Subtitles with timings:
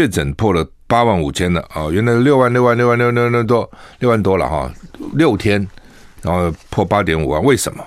[0.00, 1.86] 确诊破了八万五千了啊！
[1.90, 4.72] 原来六万六万六万六六六多六万多了哈，
[5.12, 5.60] 六天
[6.22, 7.84] 然后破八点五万，为什么？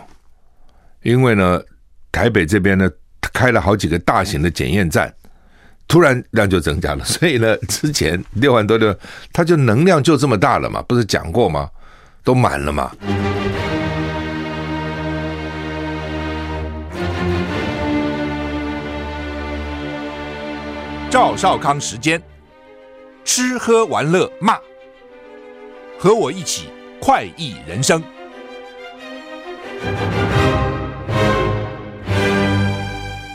[1.01, 1.59] 因为呢，
[2.11, 2.87] 台北这边呢
[3.33, 5.11] 开了好几个大型的检验站，
[5.87, 8.95] 突然量就增加了，所以呢，之前六万多的，
[9.31, 11.67] 它就能量就这么大了嘛，不是讲过吗？
[12.23, 12.91] 都满了嘛。
[21.13, 22.19] 赵少康时间，
[23.23, 24.57] 吃喝玩乐骂，
[25.99, 28.03] 和我一起快意人生。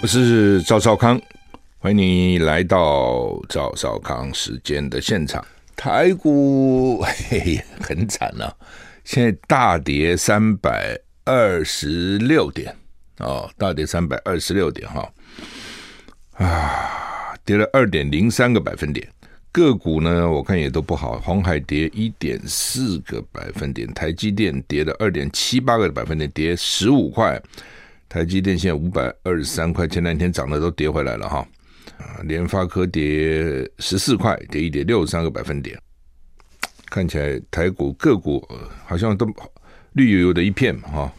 [0.03, 1.21] 我是赵少康，
[1.79, 5.47] 欢迎你来到赵少康时间的现场。
[5.77, 8.53] 台股嘿嘿很惨啊，
[9.05, 12.77] 现在大跌三百二十六点
[13.19, 15.09] 哦，大跌三百二十六点哈
[16.45, 17.05] 啊。
[17.49, 19.09] 跌了二点零三个百分点，
[19.51, 21.19] 个股呢，我看也都不好。
[21.19, 27.41] 鸿海跌一点四个百分点，台积电跌了二点七八个百分点，跌十五块。
[28.07, 31.39] 台积电现在五百二十三块，前两天涨的都跌回来了哈。
[31.97, 35.81] 啊，联发科跌十四块，跌一点六三个百分点。
[36.91, 38.47] 看起来台股个股
[38.85, 39.27] 好像都
[39.93, 41.11] 绿油油的一片哈，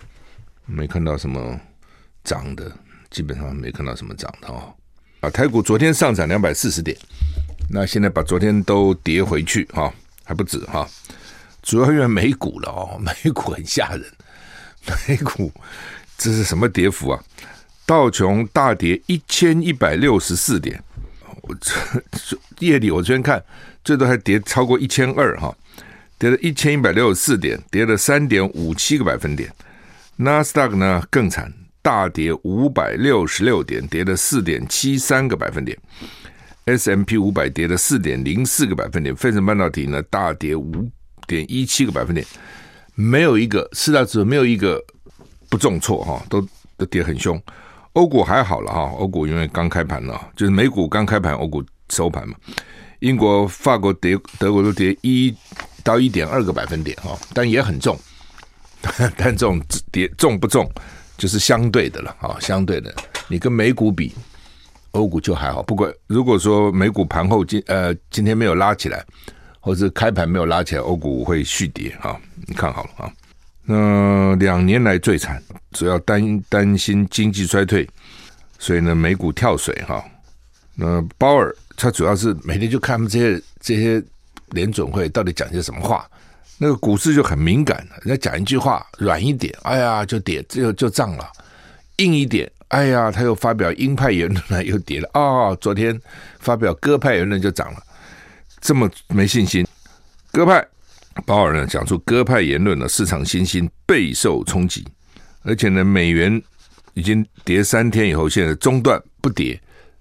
[0.68, 1.60] 没看到什么
[2.24, 2.72] 涨的，
[3.10, 4.72] 基本上没看到什么涨的哦。
[5.22, 6.98] 啊，台股昨天上涨两百四十点，
[7.70, 10.88] 那现在把昨天都跌回去哈，还不止哈，
[11.62, 14.06] 主要因为美股了哦， 美股很吓人，
[15.08, 15.52] 美股
[16.18, 17.22] 这是什么跌幅啊？
[17.86, 20.82] 道琼大跌一千一百六十四点，
[21.42, 21.74] 我这
[22.60, 23.44] 夜里我昨天看
[23.84, 25.54] 最多还跌超过一千二哈，
[26.18, 29.54] 跌了一千一百六十四点，跌了三点五七个百分点，
[30.16, 31.54] 纳斯达克呢更惨。
[31.90, 35.76] 大跌五百六十六点，跌了四点七三个百分点。
[36.68, 39.16] ；S M P 五百跌了四点零四个百分点。
[39.16, 40.88] 费城半导体呢大跌五
[41.26, 42.24] 点一七个百分点，
[42.94, 44.80] 没有一个四大指数没有一个
[45.50, 46.48] 不重挫哈，都
[46.78, 47.42] 都跌很凶。
[47.94, 52.36] 欧股还好了哈，欧股因为刚开盘了，就是美股刚开盘，欧股收盘嘛。
[53.00, 55.36] 英国、法国跌，德国都跌一
[55.84, 58.00] 到一点二个百分点哈，但也很重。
[59.18, 59.60] 但这种
[59.92, 60.72] 跌重不重？
[61.20, 62.92] 就是相对的了啊，相对的，
[63.28, 64.16] 你跟美股比，
[64.92, 65.62] 欧股就还好。
[65.62, 69.06] 不过如果说美股盘后今呃今天没有拉起来，
[69.60, 72.18] 或者开盘没有拉起来，欧股会续跌啊。
[72.48, 73.12] 你看好了啊。
[73.66, 77.88] 那两年来最惨，主要担担心经济衰退，
[78.58, 80.02] 所以呢美股跳水哈。
[80.74, 84.02] 那鲍尔他主要是每天就看他们这些这些
[84.52, 86.10] 联准会到底讲些什么话。
[86.62, 91.26] 那个股市就很敏感，人家讲一句话软一点，哎呀就跌，就就涨了；
[91.98, 95.10] 硬一点，哎呀他又发表鹰派言论了，又跌了。
[95.14, 95.98] 哦，昨天
[96.40, 97.82] 发表鸽派言论就涨了，
[98.60, 99.66] 这么没信心。
[100.34, 100.64] 鸽派
[101.26, 104.86] 鲍尔呢讲出鸽派言论呢，市场信心备受冲击，
[105.44, 106.42] 而且呢美元
[106.94, 109.58] 已经跌三天以后，现在中断不跌，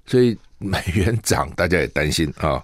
[0.07, 2.61] 所以美元涨，大家也担心啊。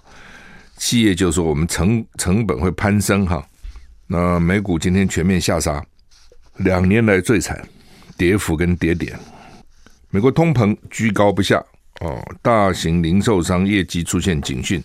[0.75, 3.41] 企业就说我们成成本会攀升哈。
[4.07, 5.83] 那美股今天全面下杀，
[6.57, 7.59] 两年来最惨，
[8.17, 9.17] 跌幅跟跌点。
[10.09, 11.63] 美国通膨居高不下
[12.01, 14.83] 哦，大型零售商业绩出现警讯，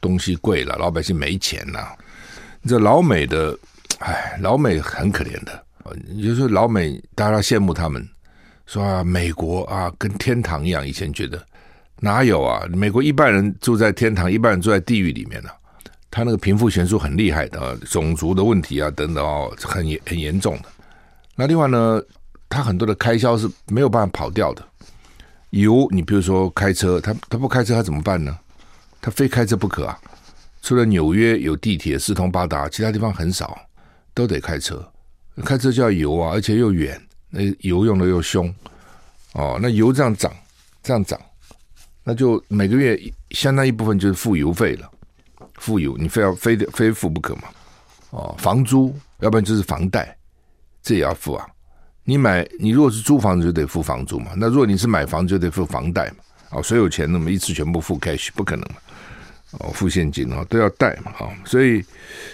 [0.00, 1.96] 东西贵了，老百姓没钱了、
[2.66, 3.58] 这老美的，
[4.00, 5.64] 哎，老美很可怜的。
[6.06, 8.06] 你就说老美，大家羡慕他们，
[8.66, 10.86] 说啊，美国啊，跟天堂一样。
[10.86, 11.42] 以前觉得
[12.00, 12.66] 哪有啊？
[12.74, 15.54] 美国一半人住在天堂，一半人住在地狱里面呢、啊。
[16.10, 20.64] 他那个贫富悬殊很厉害的，种族的问题啊等等哦，很很严重的。
[21.34, 22.02] 那另外呢，
[22.48, 24.64] 他很多的开销是没有办法跑掉的。
[25.50, 28.36] 油，你比如说开车，他他不开车他怎么办呢？
[29.00, 29.98] 他非开车不可啊。
[30.60, 33.58] 除了纽约有地铁四通八达，其他地方很少，
[34.12, 34.86] 都得开车。
[35.44, 38.52] 开车就要油啊，而且又远，那油用的又凶。
[39.34, 40.32] 哦，那油这样涨，
[40.82, 41.18] 这样涨，
[42.02, 44.90] 那就每个月相当一部分就是付油费了。
[45.58, 47.42] 付油，你非要非得非付不可嘛？
[48.10, 50.16] 哦，房租，要不然就是房贷，
[50.82, 51.46] 这也要付啊。
[52.04, 54.30] 你买，你如果是租房子就得付房租嘛。
[54.36, 56.16] 那如果你是买房子就得付房贷嘛。
[56.50, 58.76] 哦，所有钱那么一次全部付 cash 不可能嘛。
[59.58, 61.12] 哦，付现金啊都要贷嘛。
[61.20, 61.84] 哦，所以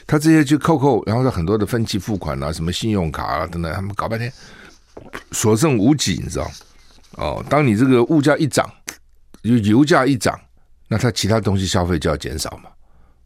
[0.06, 4.32] 他这些就扣扣，然后很多的分期付款啊，什么信用卡啊等等，他们搞半天
[5.32, 6.48] 所剩无几，你知道？
[7.16, 8.68] 哦，当你这个物价一涨，
[9.42, 10.38] 油油价一涨，
[10.86, 12.70] 那他其他东西消费就要减少嘛。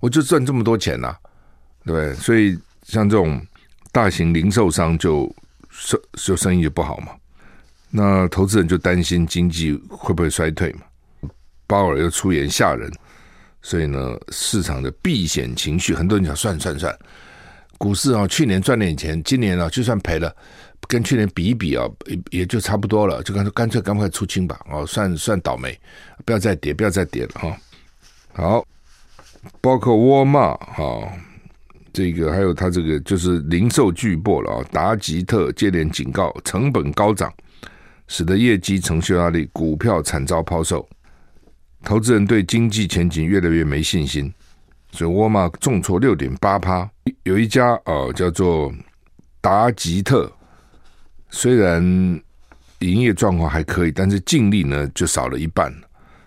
[0.00, 1.16] 我就赚这么多钱呐、
[1.84, 2.14] 对对？
[2.14, 3.40] 所以像这种
[3.92, 5.34] 大型零售商就
[5.70, 7.12] 生就生意就不好嘛。
[7.90, 10.82] 那投资人就担心经济会不会衰退嘛。
[11.66, 12.90] 鲍尔又出言吓人，
[13.60, 16.98] 所以呢，市场的避险情绪，很多人讲算算算，
[17.76, 20.34] 股市啊，去年赚点钱，今年啊，就算赔了，
[20.86, 25.78] 跟去年比一比啊，也也就差不多了，就干脆干脆赶快出清吧，哦，算算倒霉，
[26.24, 27.56] 不要再跌，不要再跌了哈。
[28.32, 28.66] 好，
[29.60, 31.08] 包括沃尔玛哈。
[31.90, 37.32] 这个还有它这个就是零售巨擘了啊，达吉特接连警告，成本高涨，
[38.06, 40.86] 使得业绩承受压力，股票惨遭抛售，
[41.82, 44.32] 投资人对经济前景越来越没信心，
[44.92, 46.88] 所以沃尔玛重挫六点八趴。
[47.24, 48.72] 有一家哦叫做
[49.40, 50.30] 达吉特，
[51.30, 51.82] 虽然
[52.80, 55.74] 营业状况还可以，但是净利呢就少了一半，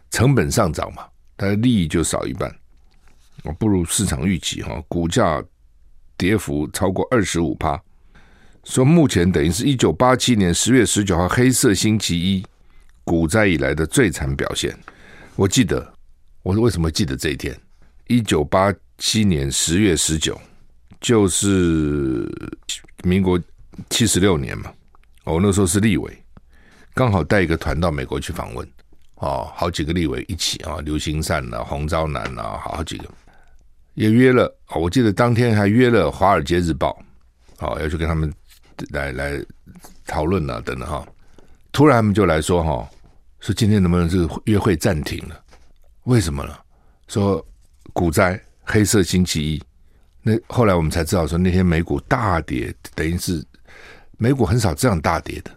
[0.10, 1.04] 成本上涨嘛，
[1.38, 2.54] 它的利益就少一半，
[3.58, 5.44] 不如市场预期哈，股价。
[6.18, 7.82] 跌幅超过二十五趴，
[8.64, 12.46] 说目前等于是一九八七年十月十九号黑色星期一
[13.04, 14.78] 股灾以来的最惨表现。
[15.36, 15.92] 我记得，
[16.44, 17.60] 我为什么记得这一天？
[18.06, 20.40] 一九八七年十月十九，
[21.00, 22.30] 就是
[23.02, 23.42] 民国
[23.90, 24.72] 七十六年嘛。
[25.24, 26.24] 我那时候是立委，
[26.94, 28.68] 刚好带一个团到美国去访问，
[29.16, 33.06] 哦，好几个立委一起啊，刘行善啊，洪昭南啊，好几个。
[33.94, 36.98] 也约了，我记得当天还约了《华尔街日报》，
[37.62, 38.32] 好要去跟他们
[38.92, 39.46] 来来
[40.06, 41.06] 讨论啊，等等哈。
[41.72, 42.90] 突然他们就来说哈，
[43.40, 45.40] 说今天能不能这个约会暂停了？
[46.06, 46.58] 为什么呢？
[47.08, 47.46] 说
[47.94, 49.62] 股灾黑色星期一。
[50.24, 53.44] 那后来我们才知道说那天美股大跌，等于是
[54.18, 55.52] 美股很少这样大跌的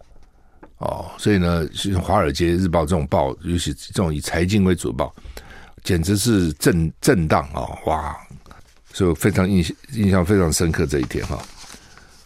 [0.78, 1.10] 哦。
[1.18, 5.14] 所以呢，像《华尔街日报》这种报，尤其这种以财经为主报。
[5.84, 7.68] 简直是震震荡啊！
[7.84, 8.16] 哇，
[8.92, 11.38] 所以非常印象印象非常深刻这一天哈。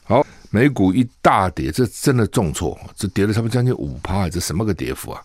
[0.05, 5.21] 好，美股一大跌，这真的重挫，这跌了差不多将近五趴，这什么个跌幅啊？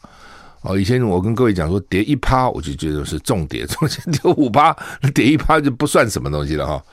[0.61, 6.83] 哦，以前我跟各位讲说跌一趴，我就觉得是重跌，中间跌五趴，那跌一趴就不算什么东西了哈。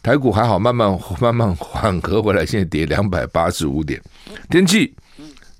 [0.00, 4.00] 台股还好，慢慢慢慢缓和回来，现在跌两百八十五点。
[4.48, 4.94] 天气，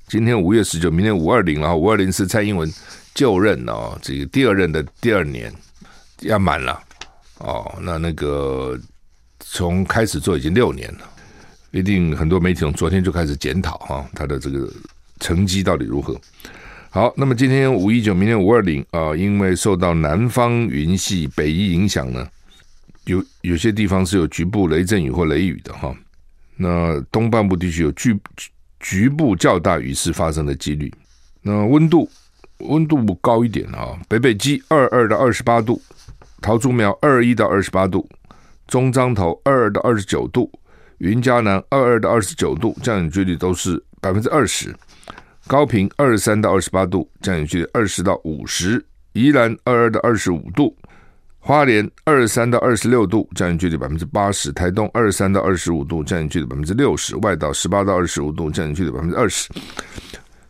[0.06, 2.72] 今天五月十九，明天五二零了，五二零是蔡英文。
[3.18, 5.52] 就任哦，这个第二任的第二年
[6.20, 6.80] 要满了
[7.38, 7.76] 哦。
[7.82, 8.78] 那那个
[9.40, 11.10] 从开始做已经六年了，
[11.72, 14.72] 一定很多媒体从昨天就开始检讨哈，他的这个
[15.18, 16.16] 成绩到底如何？
[16.90, 22.24] 好，那么今天五一九，明天五二零啊，因为受到南方云系北移影响呢，
[23.06, 25.92] 有有些地方是有局部雷阵雨或雷雨的哈。
[26.54, 28.16] 那东半部地区有局
[28.78, 30.94] 局部较大雨势发生的几率。
[31.42, 32.08] 那温度。
[32.60, 35.80] 温度高一点啊，北北基二二到二十八度，
[36.40, 38.08] 桃竹苗二一到二十八度，
[38.66, 40.50] 中彰投二二到二十九度，
[40.98, 44.74] 云嘉南二二到二十九度，降雨几率都是百分之二十。
[45.46, 48.84] 高屏二三到二十八度，降雨几率二十到五十。
[49.14, 50.76] 宜兰二二到二十五度，
[51.38, 54.52] 花莲二三到二十六度，降雨几率百分之八十。
[54.52, 57.16] 台东二三到二十五度，降雨几率百分之六十。
[57.16, 59.48] 外岛十八到二十五度，降雨几率百分之二十。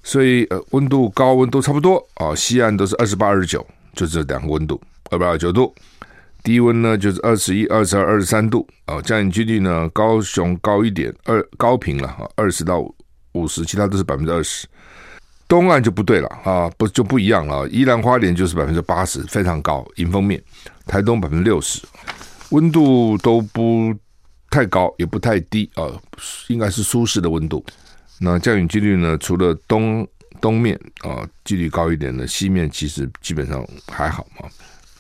[0.09, 5.75] 所以呃，温度高温都差不多啊，西岸都是二十八、二十九，就这两个温度，二八二九度。
[6.43, 9.03] 低温呢就是二十一、二十二、二十三度啊。
[9.03, 12.81] 降雨几率呢，高雄高一点，二高频了哈，二十到
[13.33, 14.67] 五十，其他都是百分之二十。
[15.47, 17.69] 东岸就不对了啊，不就不一样了。
[17.69, 20.43] 宜兰花莲就是百分之八十，非常高，迎风面。
[20.87, 21.83] 台东百分之六十，
[22.49, 23.95] 温度都不
[24.49, 25.85] 太高，也不太低啊，
[26.47, 27.63] 应该是舒适的温度。
[28.21, 29.17] 那降雨几率呢？
[29.19, 30.07] 除了东
[30.41, 34.49] 东面啊，几率高一点的，西面其实基本上还好嘛。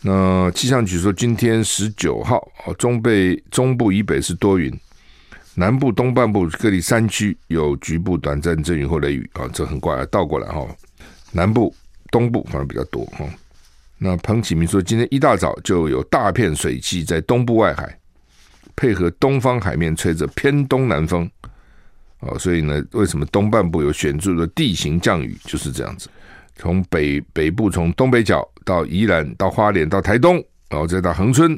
[0.02, 4.72] 那气象局说，今天十九号啊，中北中部以北是多云，
[5.56, 10.64] 南部东半部各地山区有局部短暂阵雨或雷雨啊，这很怪，倒过来哈。
[11.32, 11.74] 南部
[12.12, 13.24] 东部反而比较多哈。
[13.98, 17.98] 那彭启明说，今天一大早就有大片水汽在东部外海，
[18.76, 21.28] 配合东方海面吹着偏东南风。
[22.20, 26.08] 哦，所以呢，为什么东半部有显著的地形降雨，就是这样子。
[26.56, 31.56] 从北北部，从东北角到宜兰，到花莲，到台东，然后再到恒春，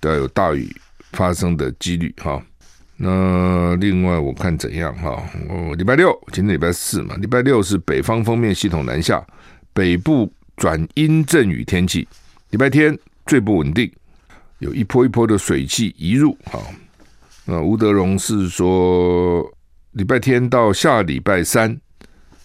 [0.00, 0.72] 都要有大雨
[1.10, 2.40] 发生的几率哈。
[2.96, 5.20] 那另外我看怎样哈？
[5.48, 9.20] 哦，礼拜六，今天礼拜四嘛，礼拜六是北方锋面系统南下，
[9.72, 12.06] 北部转阴阵雨天气。
[12.50, 13.90] 礼拜天最不稳定，
[14.60, 16.60] 有一波一波的水汽移入哈。
[17.44, 19.44] 那吴德荣是说。
[19.92, 21.78] 礼拜天到下礼拜三，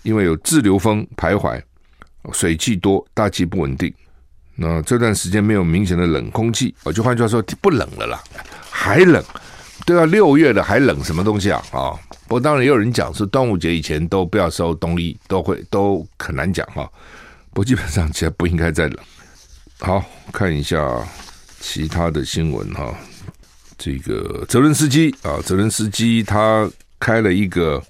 [0.02, 1.62] 因为有滞留风徘徊，
[2.32, 3.94] 水汽多，大气不稳定。
[4.56, 8.24] 那这段时间没有明显的冷空气，我就换句话说，不冷了啦，
[8.70, 9.24] 还冷，
[9.86, 11.62] 都要六月了，还冷什么东西啊？
[11.72, 11.98] 啊！
[12.28, 16.90] 不过当然也有人讲说，端午节以前都不要收冬衣，都会都很难讲哈。
[17.50, 18.98] 不过基本上其实不应该再冷。
[19.80, 21.06] 好，看一下
[21.60, 22.96] 其他的新闻哈。
[23.78, 26.70] 这个泽伦斯基啊，泽伦斯基他
[27.04, 27.84] 开了一个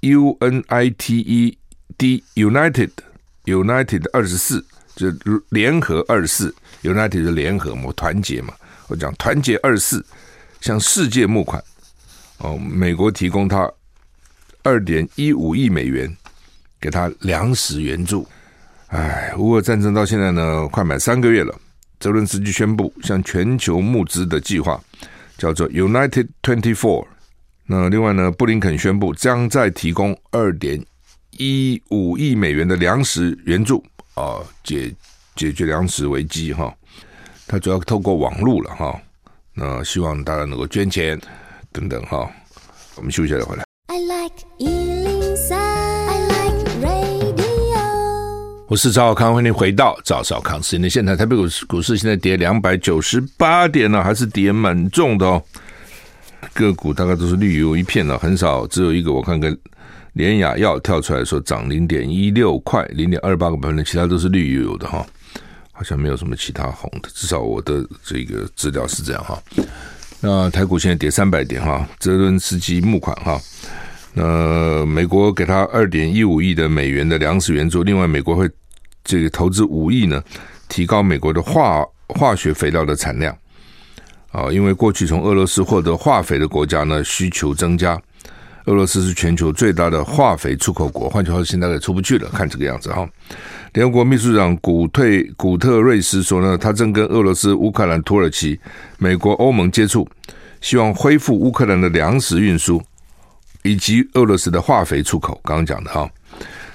[0.00, 1.56] UNITED
[2.34, 2.90] United
[3.44, 4.66] United 二十四，
[4.96, 5.06] 就
[5.50, 6.52] 联合二十四
[6.82, 8.52] ，United 是联合嘛，团结嘛。
[8.88, 10.04] 我讲团结二十四
[10.60, 11.62] 向世界募款
[12.38, 13.70] 哦，美国提供他
[14.64, 16.12] 二点一五亿美元
[16.80, 18.26] 给他粮食援助。
[18.88, 21.54] 哎，乌俄战争到现在呢，快满三个月了。
[22.00, 24.82] 泽伦斯基宣布向全球募资的计划
[25.38, 27.06] 叫做 United Twenty Four。
[27.68, 30.80] 那另外呢，布林肯宣布将再提供二点
[31.32, 34.94] 一五亿美元的粮食援助啊，解
[35.34, 36.72] 解决粮食危机哈。
[37.48, 38.96] 他主要透过网络了哈。
[39.52, 41.20] 那希望大家能够捐钱
[41.72, 42.30] 等等哈。
[42.94, 43.64] 我们休息一下再回来。
[43.88, 44.46] I like
[48.68, 51.16] 我是赵少康，欢迎回到赵少康时间的现场。
[51.16, 55.42] 台北股市股市现在跌两百九十八点了，还是跌蛮重的哦。
[56.56, 59.56] 个股大概都是绿油一片了，很少只有一个，我看跟
[60.14, 65.06] 联雅药跳出来说涨零点一六块，零点二八个百分点，其他都是绿油油的哈，
[65.70, 69.38] 好像没有什么其他红的，至少我的这个资料是这样哈。
[70.20, 73.38] 那台股现在跌三百点哈，泽伦斯基募款哈。
[74.14, 78.48] 呃，美国给他二点一五亿的美元的粮食援助，另外美国会
[79.04, 80.24] 这个投资五亿呢，
[80.70, 83.36] 提高美国的化化学肥料的产量
[84.36, 87.98] 啊，因为过去从俄罗斯获得化肥的国家呢，需求增加，
[88.66, 93.08] 俄罗斯是全球最大的化肥出口国，换句话说，现在也出不去了，看这个样子哈。
[93.72, 98.60] 联合国秘书长古退古特瑞斯说呢，他正跟俄罗斯、乌克兰、土耳其、
[98.98, 100.06] 美国、欧盟接触，
[100.60, 102.82] 希望恢复乌克兰的粮食运输。
[103.62, 106.08] 以及俄罗斯的化肥出口，刚刚讲的哈，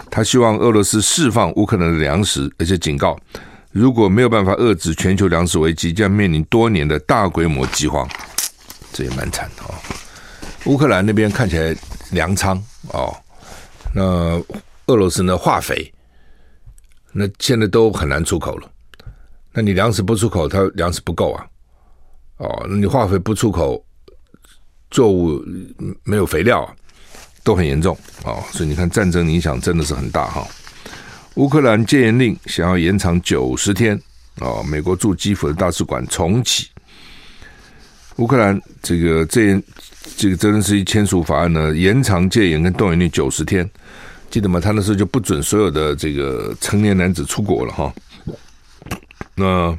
[0.09, 3.17] 他希望俄罗斯释放乌克兰的粮食，而且警告，
[3.71, 8.07] 如果没有办法遏制全球粮食危机，将面临多年的大规模饥荒，
[8.91, 9.73] 这也蛮惨的哦。
[10.65, 11.75] 乌克兰那边看起来
[12.11, 13.15] 粮仓哦，
[13.95, 14.03] 那
[14.87, 15.91] 俄罗斯呢化肥，
[17.11, 18.69] 那现在都很难出口了。
[19.53, 21.45] 那你粮食不出口，它粮食不够啊，
[22.37, 23.83] 哦，那你化肥不出口，
[24.89, 25.43] 作物
[26.03, 26.75] 没有肥料啊。
[27.43, 30.47] 都很严重啊，所以你看战争影响真的是很大哈。
[31.35, 33.95] 乌克兰戒严令想要延长九十天
[34.39, 36.67] 啊，美国驻基辅的大使馆重启。
[38.17, 39.61] 乌克兰这个这
[40.17, 43.67] 这个泽连斯基签署法案呢，延长戒严跟动员令九十天，
[44.29, 44.59] 记得吗？
[44.59, 47.93] 他那时候就不准所有的这个成年男子出国了哈。
[49.33, 49.75] 那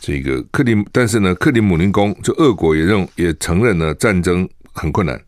[0.00, 5.18] 这个克里，但是呢，克里姆林宫就俄国也认也承认呢，战争很困难。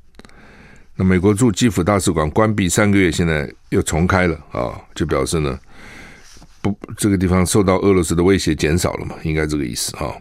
[1.00, 5.56] 那美国驻基辅大使馆关闭三个月，现在又重开了啊，就表示呢，
[6.60, 10.12] 不，这个地方受到俄罗斯的威胁减少了嘛，应该这个意思啊。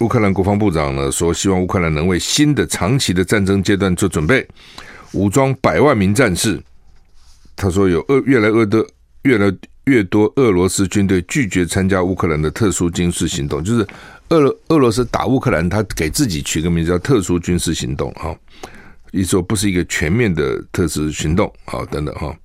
[0.00, 4.46] 乌克兰国防部长呢说，希望乌克兰能为新的长期的战争阶段做准备，
[5.12, 6.62] 武装百万名战士。
[7.56, 8.86] 他说，有俄越来越多
[9.22, 9.50] 越来
[9.84, 13.86] 越多俄罗斯军队拒绝参加乌克兰的特殊军事行动，就是
[14.28, 18.36] 俄罗俄罗斯打乌克兰，他给自己取个名字叫特殊军事行动啊。
[19.14, 22.36] 一说不是一个全面的特殊行动啊，等等哈。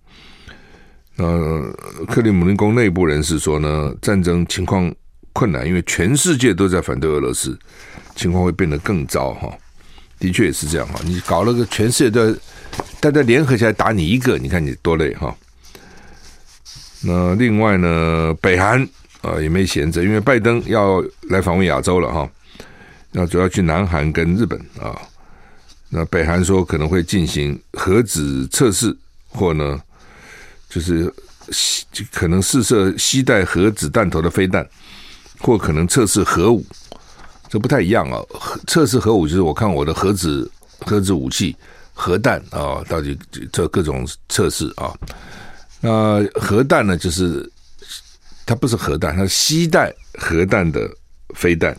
[1.17, 1.75] 呃，
[2.07, 4.93] 克里姆林宫内部人士说呢，战争情况
[5.33, 7.57] 困难，因为全世界都在反对俄罗斯，
[8.15, 9.51] 情况会变得更糟哈。
[10.19, 12.37] 的确也是这样哈，你搞了个全世界都
[12.99, 15.35] 大家联合起来打你一个，你看你多累哈。
[17.01, 18.87] 那另外呢，北韩
[19.21, 22.29] 啊也没闲着，因为拜登要来访问亚洲了哈，
[23.11, 24.95] 那主要去南韩跟日本啊。
[25.89, 28.95] 那北韩说可能会进行核子测试，
[29.27, 29.81] 或呢，
[30.69, 31.11] 就是
[32.11, 34.67] 可能试射携带核子弹头的飞弹，
[35.39, 36.63] 或可能测试核武，
[37.49, 38.21] 这不太一样啊。
[38.67, 40.49] 测试核武就是我看我的核子
[40.81, 41.55] 核子武器
[41.93, 43.17] 核弹啊，到底
[43.51, 44.93] 这各种测试啊。
[45.81, 47.51] 那核弹呢，就是
[48.45, 50.87] 它不是核弹，它是携带核弹的
[51.33, 51.75] 飞弹，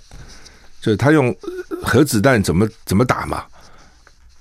[0.81, 1.33] 就是它用
[1.81, 3.45] 核子弹怎么怎么打嘛。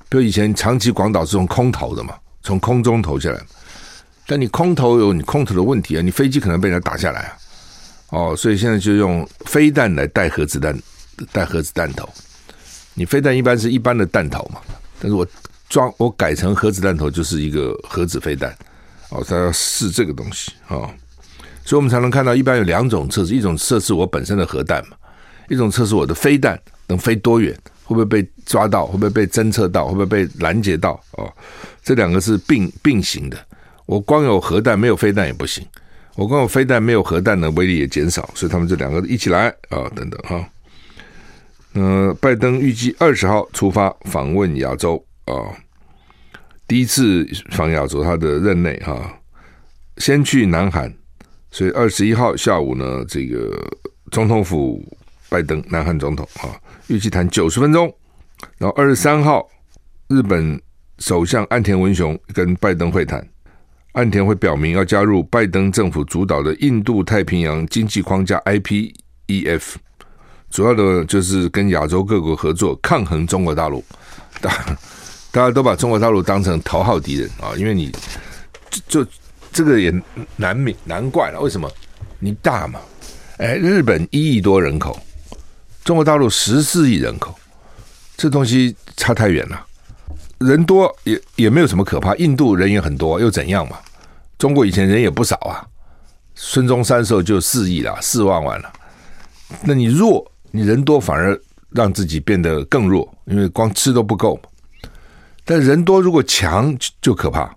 [0.10, 3.40] 比如以前长崎、广岛是从空投的嘛，从空中投下来。
[4.26, 7.38] 但你空投有你空投的问题啊，你飞机可能被人家打下来啊。
[8.10, 10.78] 哦，所以现在就用飞弹来带核子弹，
[11.32, 12.10] 带核子弹头。
[12.96, 14.60] 你飞弹一般是一般的弹头嘛，
[15.00, 15.26] 但是我
[15.70, 18.56] 装我改成核子弹头就是一个核子飞弹。
[19.10, 20.90] 哦，他要试这个东西啊，哦，
[21.64, 24.98] 所以我们才能看到一般有两种测试，一种测试我本身的核弹嘛，
[25.50, 27.56] 一种测试我的飞弹能飞多远。
[27.90, 28.86] 会不会被抓到？
[28.86, 29.88] 会不会被侦测到？
[29.88, 30.92] 会不会被拦截到？
[31.14, 31.28] 哦，
[31.84, 33.38] 这两个是并并行的。
[33.88, 35.66] 我光有核弹没有飞弹也不行。
[36.16, 40.48] 我光有飞弹没有核弹的威力也减少，所以他们这两个一起来啊，等等哈。
[41.74, 45.34] 呃，拜登预计二十号出发访问亚洲啊，
[46.68, 49.20] 第一次访亚洲，他的任内哈，
[49.98, 50.94] 先去南韩，
[51.50, 53.52] 所以二十一号下午呢，这个
[54.12, 54.80] 总统府
[55.30, 57.94] 拜登南韩总统啊，预计谈九十分钟，
[58.58, 59.48] 然后二十三号
[60.08, 60.62] 日本
[60.98, 63.26] 首相岸田文雄跟拜登会谈，
[63.94, 69.76] 岸田会表明要加入拜登政府主导的印度太平洋经济框架 IPEF。
[70.50, 73.86] 主要的就是跟亚洲各国合作抗衡中国大陆，
[74.42, 74.52] 大
[75.32, 77.54] 大家都把中国大陆当成头号敌人啊！
[77.56, 77.92] 因为你
[78.88, 79.12] 就，就
[79.52, 79.94] 这个也
[80.36, 81.70] 难免难怪了，为什么？
[82.18, 82.80] 你大嘛？
[83.38, 85.00] 哎，日本一亿多人口，
[85.90, 87.34] 中国大陆十四亿人口，
[88.16, 89.66] 这东西差太远了。
[90.38, 93.80] 人多也也没有什么可怕，印度人也很多，又怎样嘛？
[94.38, 95.66] 中国以前人也不少啊，
[96.36, 98.72] 孙中山时候就四亿了，四万万了，
[99.64, 100.32] 那你弱？
[100.52, 101.36] 你人多反而
[101.72, 104.40] 让自己变得更弱，因为光吃都不够。
[105.44, 107.52] 但人多如果强就可怕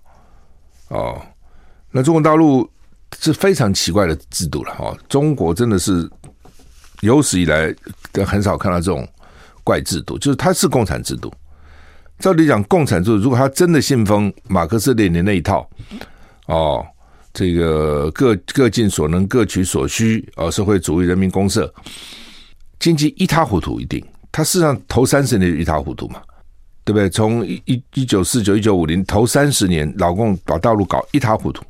[0.87, 1.21] 哦。
[1.91, 2.67] 那中国大陆
[3.19, 4.97] 是非常奇怪的制度了哦。
[5.07, 6.09] 中国真的是
[7.03, 7.73] 有史以来
[8.25, 9.07] 很少看到这种
[9.63, 11.31] 怪制度，就是它是共产制度。
[12.19, 15.69] 照理讲，共产制度如果他真的信奉马克思列宁那一套
[16.45, 16.85] 哦，
[17.33, 21.71] 这个各各尽所能，各取所需哦，社会主义人民公社。
[22.79, 24.03] 经济一塌糊涂，一定。
[24.31, 26.21] 他事实上头三十年就一塌糊涂嘛，
[26.85, 27.09] 对不对？
[27.09, 31.63] 从一一一九四九一九五零头三十年，老共把大陆搞一塌糊涂，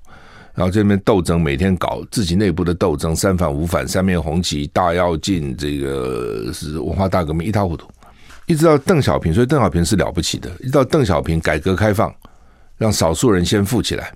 [0.54, 7.90] 然后这边斗争，每天搞自己内部的斗争，三反五反，三面红旗，大跃进，这个是文化大革命，一塌糊涂。
[8.46, 10.52] 一直到邓小平，所以邓小平是了不起的。
[10.60, 12.14] 一直到邓小平改革开放，
[12.78, 14.14] 让少数人先富起来，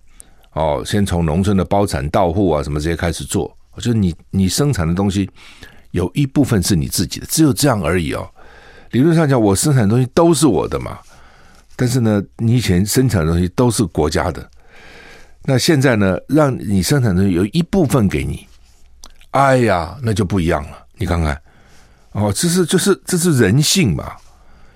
[0.53, 5.29] 哦，先从农村的包产到户啊，什么这些开始做，就是你你生产的东西。
[5.91, 8.29] 有一部分是你自己的，只有这样而已哦。
[8.91, 10.99] 理论上讲，我生产的东西都是我的嘛。
[11.77, 14.47] 但是呢，你以前生产的东西都是国家的。
[15.49, 18.45] 那现在呢，让你生产的有一部分给你，
[19.31, 20.85] 哎呀，那就不一样了。
[20.97, 21.41] 你看看，
[22.11, 24.11] 哦，这是就是这是人性嘛。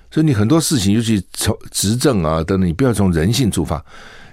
[0.10, 3.84] 所以你很多事情，尤其从执政啊等等，你不要从人性出发。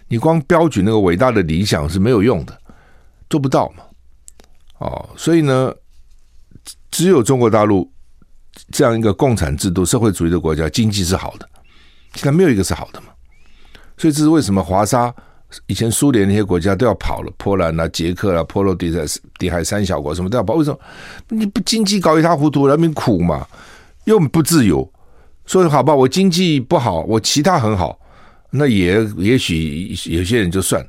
[0.07, 2.57] 你光标举那个伟大的理想是没有用的，
[3.29, 3.83] 做不到嘛。
[4.79, 5.74] 哦，所以呢。
[6.90, 7.88] 只有中国大陆
[8.72, 11.46] 这样一个共产制度、社会主义的国家，经济是好的，
[12.14, 13.09] 其他没有一个是好的嘛。
[13.98, 15.14] 所以这是为什么华沙
[15.66, 18.90] 以前苏联那些国家都要跑了，波兰啊、捷克啊、波罗的
[19.40, 20.54] 海海三小国什么都要跑。
[20.54, 20.78] 为什么？
[21.28, 23.46] 你不经济搞一塌糊涂，人民苦嘛，
[24.04, 24.90] 又不自由。
[25.46, 27.98] 所以好吧，我经济不好，我其他很好，
[28.50, 30.88] 那也也许有些人就算了，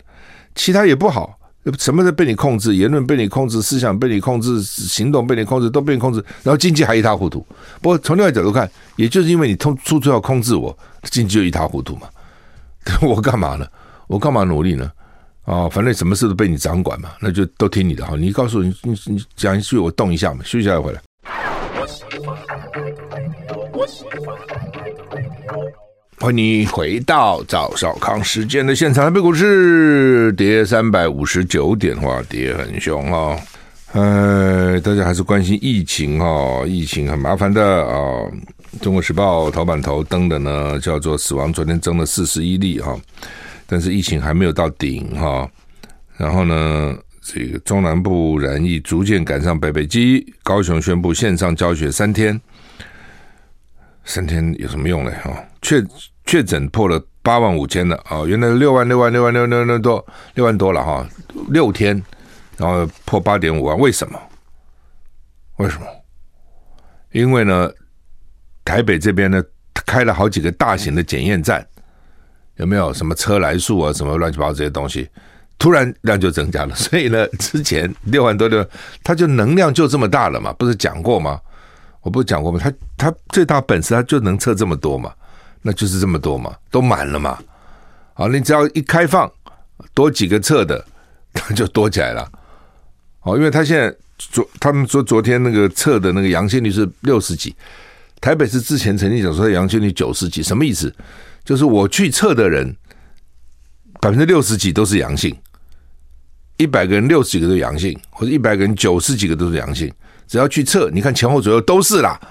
[0.55, 1.37] 其他也不好。
[1.77, 7.45] 什么都被你控制，言论被你控制，思想被你控制，行动被你控制，都被你控制，然后经济还一塌糊涂。
[7.81, 10.75] 不过从另外角度看，也就是因为你通处处要控制我，
[11.11, 12.09] 经济就一塌糊涂嘛。
[13.01, 13.67] 我干嘛呢？
[14.09, 14.91] 我干嘛努力呢？
[15.45, 18.15] 啊、反正什么事都被你掌管嘛，那就都听你的哈。
[18.17, 20.99] 你告诉，你你你讲一句，我动一下嘛，休息一下再回来。
[26.19, 29.05] 欢迎你回到赵少康时间的现场。
[29.05, 33.37] 台北股市跌三百五十九点，哇，跌很凶哈。
[33.93, 38.25] 呃，大家还是关心疫情哈，疫情很麻烦的啊。
[38.81, 42.95] 中国时报头版头登的呢，叫做死亡昨天增了四十一例哈，
[43.69, 45.47] 但是疫情还没有到顶哈。
[46.17, 52.41] 然后呢，这个中南部染疫逐渐赶上北北基，高雄宣布线上教学三天。
[54.03, 55.11] 三天有什么用呢？
[55.23, 55.85] 哈，确
[56.25, 58.25] 确诊破了八万五千了啊！
[58.25, 60.03] 原来六万六万六万六六六多
[60.33, 61.07] 六万多了哈，
[61.49, 62.01] 六天
[62.57, 64.19] 然后破八点五万，为什么？
[65.57, 65.85] 为什么？
[67.11, 67.69] 因为呢，
[68.65, 69.43] 台北这边呢
[69.85, 71.65] 开了好几个大型的检验站，
[72.59, 73.91] 有没有什么车来数啊？
[73.93, 75.09] 什么乱七八糟这些东西，
[75.57, 78.65] 突然量就增加了， 所以呢，之前六万多六，
[79.01, 80.51] 它就能量就这么大了嘛？
[80.53, 81.39] 不是讲过吗？
[82.01, 82.59] 我不是讲过吗？
[82.61, 85.11] 它它最大本事，它就能测这么多嘛，
[85.61, 87.39] 那就是这么多嘛，都满了嘛。
[88.13, 89.31] 好，你只要一开放
[89.93, 90.85] 多几个测的，
[91.33, 92.29] 它就多起来了。
[93.21, 97.55] 哦，因为他现在昨他们说昨天那个测的那个阳性率是六十几，
[98.19, 100.93] 台北市之前曾经讲说阳性率九十几，什么意思？
[101.49, 102.75] 就是我去测的人
[103.99, 105.35] 百分之六十几都是阳性，
[106.57, 109.91] 一百个人六十几个都是阳性，或者一百个人九十几个都是阳性。
[110.27, 112.21] 只要去测，你看前后左右都是啦，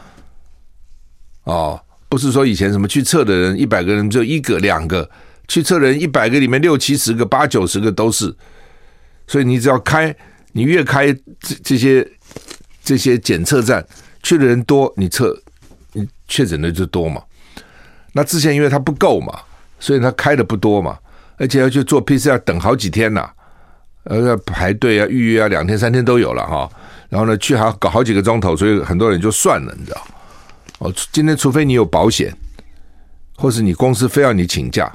[1.43, 5.11] 哦，不是说以前什么去测的人一百个人只有一个两个，
[5.49, 8.33] 去测的人一百个里面六七十个八九十个都是，
[9.27, 10.15] 所以你只要开
[10.53, 12.09] 你越开这这些
[12.85, 13.85] 这些检测站，
[14.23, 15.37] 去的人多，你测
[15.93, 17.21] 你确诊的就多嘛。
[18.19, 19.39] 那之前因为它不够嘛，
[19.79, 20.99] 所以它开的不多嘛，
[21.37, 23.33] 而且要去做 PCR 等好几天呐、啊，
[24.03, 26.69] 呃要排队啊、预约啊，两天三天都有了哈。
[27.09, 30.01] 然后呢，去还要搞好几个钟头，所以很多人就算了，你知道？
[30.81, 32.37] 哦，今天除非你有保险，
[33.37, 34.93] 或是你公司非要你请假，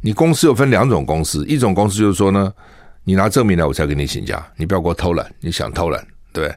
[0.00, 2.50] 你公司有分两种公司，一种公司就是说呢，
[3.04, 6.54] 你拿证明来我才给你请假，你不要给我偷懒，你想偷懒，对对？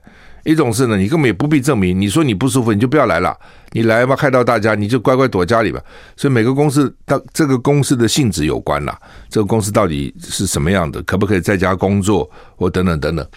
[0.49, 3.37] 一种是呢，你根本也不必证明，你说你不舒服，你就不要来了，
[3.71, 5.79] 你来吧害到大家，你就乖乖躲家里吧。
[6.17, 13.27] 所以每个公司到这个公司的性质有关啦，这个公司到底是什么样的，可不可以在家工作，或等等等等。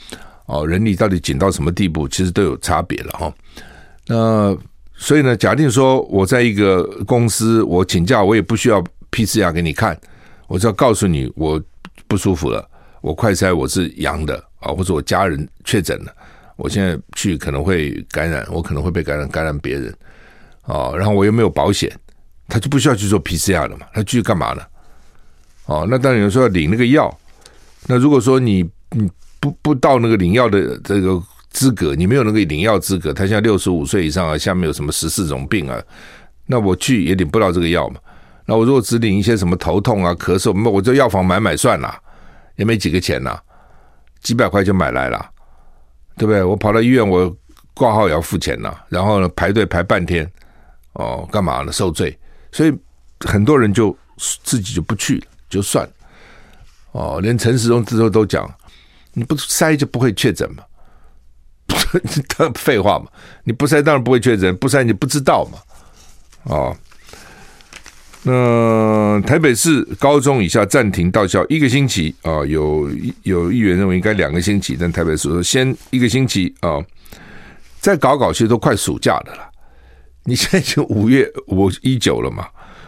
[0.47, 3.33] 哦，人力到底紧到什么地步，其实都有差别了哈。
[4.07, 4.57] 那
[4.97, 9.99] 所以呢，假定说我在一个公司，我请假，我也不需要 PCR 给你看，
[10.49, 11.63] 我只要告诉你我
[12.09, 12.67] 不舒服了，
[13.03, 16.13] 我快筛我是阳的啊，或者我家人确诊了，
[16.63, 19.95] 我现在去可能会感染，我可能会被感染感染别人
[20.65, 21.91] 哦，然后我又没有保险，
[22.49, 24.63] 他就不需要去做 PCR 了嘛，他去干嘛呢？
[25.67, 27.13] 哦，那当然有时候要领那个药，
[27.87, 29.11] 那如果说你你。
[29.43, 31.21] 不不到那个领药的这个
[31.51, 33.13] 资格，你没有那个领药资格。
[33.13, 35.83] 他现在六十五岁以上啊，下面有什么十四种病啊？
[36.47, 37.97] 那我去也领不到这个药嘛。
[38.47, 41.93] 那我如果只领一些什么头痛啊、咳嗽，那我就药房买买算了，
[42.55, 43.37] 也没几个钱呐，
[44.21, 45.29] 几百块就买来了，
[46.17, 46.43] 对不对？
[46.43, 47.35] 我跑到医院，我
[47.75, 50.31] 挂号也要付钱呐，然后呢排队排半天，
[50.95, 51.73] 哦，干嘛呢？
[51.73, 52.19] 受罪。
[52.51, 52.73] 所以
[53.21, 53.97] 很多人就
[54.45, 55.93] 自己就不去了，就算了。
[56.93, 58.53] 哦，连陈时中之后都讲。
[59.15, 60.65] 你不筛就不会确诊嘛？
[62.29, 63.07] 他 废话嘛？
[63.45, 65.59] 你不筛当然不会确诊，不筛你不知道嘛？
[66.45, 66.75] 哦，
[68.25, 72.89] 那台北市高中以下暂停到校一个星期啊，有
[73.23, 76.79] 有议员认为应该两个星期，但台北市说先一个星期啊，
[77.81, 79.51] 再搞搞其实都快暑假的了。
[80.25, 82.47] 你现在已经五月五一九了嘛？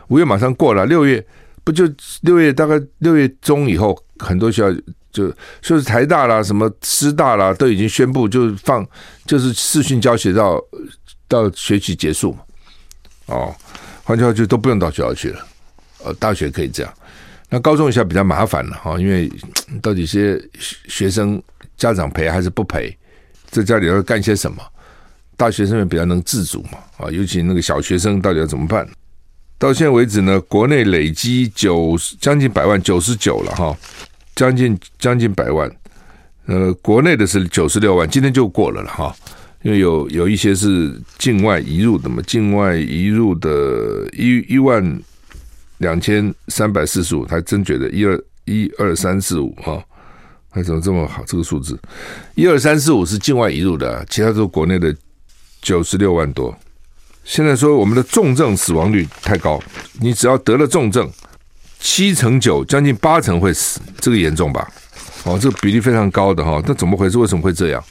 [0.09, 1.25] 五月马上过了，六月
[1.65, 1.85] 不就
[2.23, 4.81] 六月大概六月中以后，很多学校。
[5.15, 8.85] 就就是台大啦，什么师大啦，都已经宣布就放，
[9.25, 10.61] 就是视讯教学到
[11.29, 12.39] 到学期结束嘛。
[13.27, 13.55] 哦，
[14.05, 15.47] 换句话就都不用到学校去了。
[16.05, 16.95] 呃，大学可以这样，
[17.49, 19.29] 那高中一下比较麻烦了哈，因为
[19.83, 21.43] 到底些学生
[21.77, 22.97] 家长陪还是不陪，
[23.51, 24.63] 在家里要干些什么？
[25.37, 26.79] 大学生也比较能自主嘛。
[26.99, 28.89] 啊，尤其那个小学生到底要怎么办？
[29.59, 33.77] 到现在为止呢，国内累积九将近百万九十九了哈。
[34.37, 35.71] 将近将近百万，
[36.47, 39.15] 呃，国内的是九十六万，今天就过了了哈，
[39.65, 45.01] 因为有有一些是境外移入的嘛，境外移入的一一万
[45.79, 49.83] 两千三百四十五，还真觉得一二一二三四五哈，
[50.51, 51.81] 还怎么这么好这个数字？
[52.35, 54.95] 一二三四五是境外移入的，其他都是国内的
[55.63, 56.55] 九十六万多。
[57.25, 59.59] 现在说我们的重症死亡率太高，
[59.99, 61.11] 你只要得了重症。
[61.81, 64.71] 七成九，将近八成会死，这个严重吧？
[65.25, 66.63] 哦，这个比例非常高的哈。
[66.67, 67.19] 那怎么回事？
[67.19, 67.85] 为什么会这样？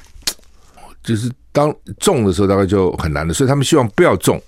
[1.03, 3.33] 就是当重的时候，大概就很难了。
[3.33, 4.41] 所以他们希望不要重。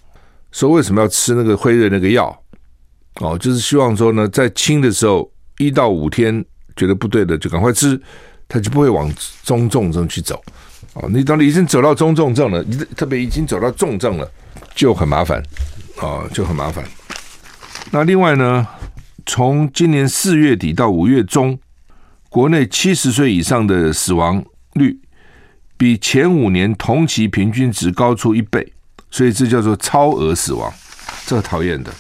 [0.52, 2.38] 说为什么要吃那个辉瑞那个药？
[3.22, 6.44] 哦，就是希望说呢，在轻的时候一到五天
[6.76, 7.98] 觉得不对的，就赶快吃，
[8.50, 9.10] 他就不会往
[9.44, 10.44] 中重症去走。
[10.96, 14.30] 哦，你当你已经走到中重症了，你特别已经走到重症了，
[14.76, 15.42] 就很麻烦。
[16.02, 16.84] 哦，就很麻烦。
[17.92, 18.68] 那另外呢？
[19.28, 21.58] 从今年四月底到五月中，
[22.30, 25.00] 国内七十岁以上的死亡率
[25.78, 28.74] 比前五年同期平均值高出一倍，
[29.12, 30.74] 所以这叫做超额死亡，
[31.26, 31.94] 这讨厌的。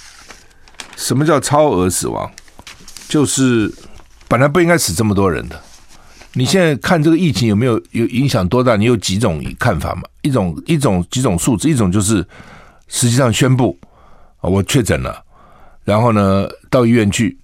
[0.95, 2.31] 什么叫超额死亡？
[3.07, 3.71] 就是
[4.27, 5.61] 本来不应该死这么多人的。
[6.33, 8.75] 你现在看这个疫情有没有有影响多大？
[8.75, 10.03] 你有几种看法嘛？
[10.21, 12.25] 一种一种几种数字，一种就是
[12.87, 13.77] 实际上宣布
[14.37, 15.23] 啊，我确诊了。
[15.83, 17.37] 然后呢，到医院去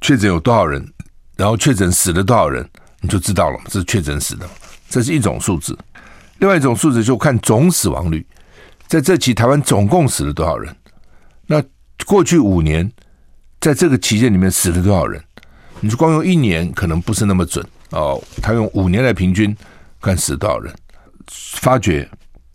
[0.00, 0.86] 确诊有多少人，
[1.36, 2.66] 然后确诊死了多少人，
[3.00, 4.48] 你就知道了，这是确诊死的，
[4.92, 5.76] 这是一种数字。
[6.40, 8.26] 另外一种数字就看总死亡率，
[8.86, 10.76] 在这期台湾总共死了多少人？
[11.46, 11.62] 那
[12.04, 12.92] 过去五年
[13.58, 15.22] 在这个期间里面死了多少人？
[15.80, 19.56] 你就光用一年可能不是那么准哦，他用五年来平均
[20.00, 20.74] 看死多少人，
[21.56, 22.06] 发觉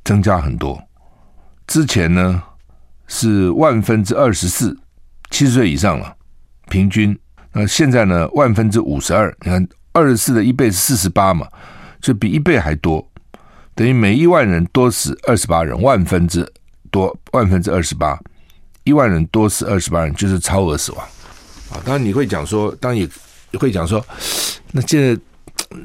[0.03, 0.79] 增加很多。
[1.65, 2.43] 之前呢
[3.07, 4.77] 是万分之二十四。
[5.29, 6.15] 七十岁以上了，
[6.69, 7.17] 平均
[7.51, 8.29] 那现在呢？
[8.29, 11.45] 万分之五十二，你看二十四的一倍是四十八嘛，
[12.01, 13.05] 就比一倍还多，
[13.75, 16.47] 等于每一万人多死二十八人，万分之
[16.91, 18.19] 多万分之二十八，
[18.83, 21.05] 一万人多死二十八人，就是超额死亡
[21.71, 21.81] 啊！
[21.85, 24.03] 当然你会讲说，当然也会讲说，
[24.71, 25.19] 那现在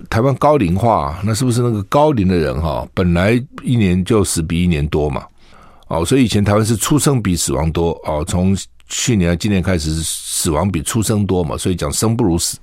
[0.09, 5.27] 台湾高龄化，那是不是那个高龄的人哈，本来一年就死比一年多嘛？
[5.89, 8.57] 哦，所以以前台湾是出生比死亡多哦，从
[8.89, 12.57] 去年今年开始死亡比出生多嘛，所以讲生不如死。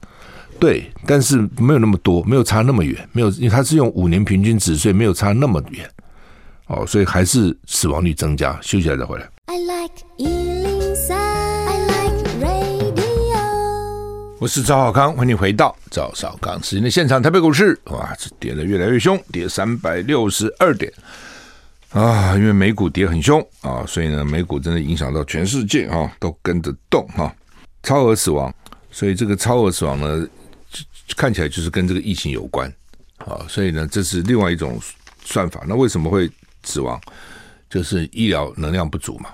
[0.60, 5.89] 对，但是没有那么多，没有差那么远，没有，因为它是用五年平均值，所以没有差那么远。
[6.67, 8.60] 哦，所以还是死亡率增加。
[8.62, 9.28] 休息了再回来。
[9.45, 9.93] I like
[14.41, 17.22] 我是赵少康，欢迎回到赵少康时间的现场。
[17.22, 20.89] 台北股市哇，这跌的越来越凶，跌三百六十二点
[21.91, 22.36] 啊！
[22.38, 27.36] 因为美股跌很凶啊，所以呢，美股真的影响到全世界啊，都跟着动哈。
[27.84, 28.54] 超额死亡，
[28.89, 30.26] 所以这个超额死亡呢，
[31.15, 32.72] 看起来就是跟这个疫情有关
[33.17, 33.45] 啊。
[33.48, 34.80] 所以呢，这是另外一种
[35.24, 35.63] 算法。
[35.67, 36.30] 那为什么会
[36.63, 37.00] 死亡？
[37.69, 39.30] 就是医疗能量不足嘛。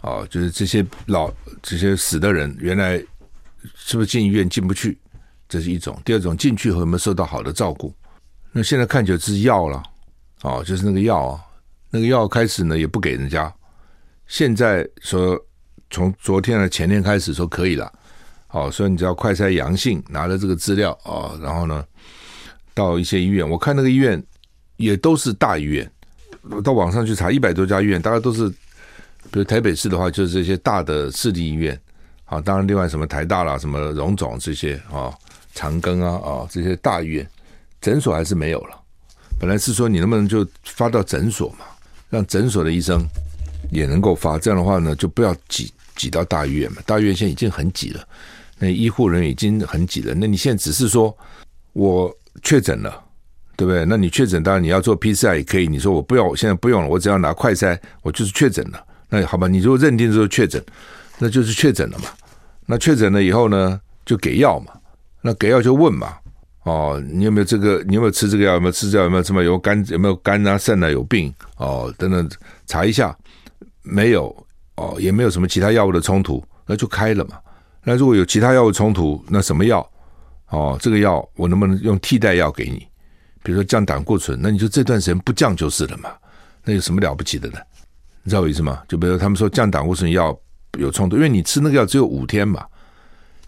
[0.00, 3.02] 啊，就是这些老这些死的人原来。
[3.74, 4.96] 是不是进医院进不去？
[5.48, 6.00] 这是一种。
[6.04, 7.92] 第二种，进去后有没有受到好的照顾？
[8.52, 9.82] 那现在看起来是药了，
[10.42, 11.40] 哦，就是那个药啊，
[11.90, 13.52] 那个药开始呢也不给人家。
[14.28, 15.36] 现在说
[15.90, 17.92] 从昨天的前天开始说可以了，
[18.50, 21.84] 哦，所以你只要快筛阳性，拿了这个资料啊，然后呢
[22.74, 24.22] 到一些医院，我看那个医院
[24.76, 25.90] 也都是大医院，
[26.62, 28.48] 到网上去查一百多家医院，大概都是，
[29.30, 31.78] 比如台北市的话，就是这些大的市立医院。
[32.30, 35.10] 啊，当然，另外什么台大啦、什么荣总这些啊，
[35.54, 37.26] 长庚啊啊这些大医院，
[37.80, 38.78] 诊所还是没有了。
[39.40, 41.64] 本来是说你能不能就发到诊所嘛，
[42.10, 43.02] 让诊所的医生
[43.70, 46.82] 也能够发，这样的话呢，就不要挤挤到大医院嘛。
[46.84, 48.06] 大医院现在已经很挤了，
[48.58, 50.14] 那医护人员已经很挤了。
[50.14, 51.16] 那你现在只是说
[51.72, 53.02] 我确诊了，
[53.56, 53.84] 对不对？
[53.84, 55.66] 那你确诊，当然你要做 PCR 也可以。
[55.66, 58.84] 你说我不要，我现在不用了，我只要拿快筛，我就是确诊了。
[59.08, 60.62] 那好吧，你如果认定说确诊。
[61.20, 62.04] 那就是确诊了嘛，
[62.64, 64.72] 那确诊了以后呢，就给药嘛，
[65.20, 66.14] 那给药就问嘛，
[66.62, 67.82] 哦，你有没有这个？
[67.88, 68.54] 你有没有吃这个药？
[68.54, 69.02] 有没有吃这个？
[69.02, 69.84] 有没有什么有肝？
[69.88, 71.34] 有没有肝啊、肾啊有病？
[71.56, 72.28] 哦，等等，
[72.68, 73.16] 查一下，
[73.82, 74.32] 没有
[74.76, 77.36] 哦，也没有什么其他药物的冲突，那就开了嘛。
[77.84, 79.88] 那如果有其他药物冲突，那什么药？
[80.48, 82.86] 哦，这个药我能不能用替代药给你？
[83.42, 86.10] 比如说降胆固醇，那你就这段时间不降就是了嘛。
[86.64, 87.58] 那有什么了不起的呢？
[88.22, 88.82] 你知道我意思吗？
[88.88, 90.38] 就比如说他们说降胆固醇药。
[90.78, 92.64] 有冲突，因为你吃那个药只有五天嘛，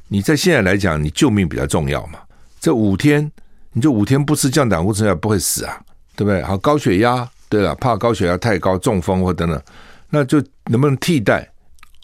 [0.09, 2.19] 你在现在来讲，你救命比较重要嘛。
[2.59, 3.31] 这五天，
[3.73, 5.79] 你就五天不吃降胆固醇药不会死啊，
[6.16, 6.43] 对不对？
[6.43, 9.62] 好，高血压，对了，怕高血压太高，中风或等等，
[10.09, 11.49] 那就能不能替代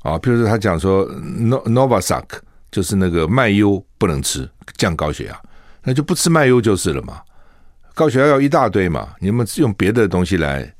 [0.07, 0.19] 啊？
[0.19, 2.25] 譬如说他讲说，Novavax
[2.71, 5.41] 就是那个麦优不能吃，降高血压，
[5.83, 7.21] 那就不吃麦优就是了嘛。
[7.95, 10.73] 高血压药一大堆嘛，你们用别的东西来，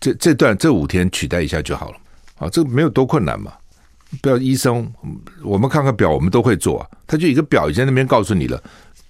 [0.00, 1.96] 这这段这五天取代一下就好了
[2.38, 3.52] 啊，这个没有多困难嘛。
[4.22, 4.92] 不要医生，
[5.42, 6.86] 我们看看表，我们都会做啊。
[7.06, 8.62] 他就一个表已经在那边告诉你了，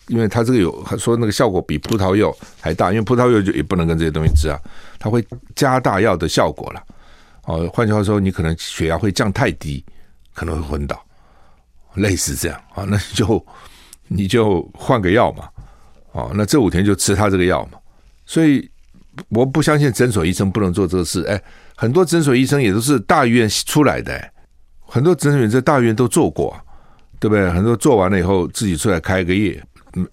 [0.08, 4.58] 因为他这个有说那个效果比葡萄柚还大，因为葡萄柚就也不能跟这些东西吃啊，
[4.98, 5.22] 它会
[5.54, 6.82] 加大药的效果了。
[7.46, 9.84] 哦，换句话说，你可能血压会降太低，
[10.32, 11.04] 可能会昏倒，
[11.94, 13.46] 类似这样啊，那就
[14.08, 15.48] 你就换个药嘛。
[16.12, 17.78] 哦，那这五天就吃他这个药嘛。
[18.24, 18.70] 所以
[19.28, 21.22] 我不相信诊所医生不能做这个事。
[21.24, 21.42] 哎，
[21.76, 24.30] 很多诊所医生也都是大医院出来的，
[24.80, 26.56] 很多诊所在大医院都做过，
[27.18, 27.50] 对不对？
[27.50, 29.62] 很多做完了以后自己出来开个业，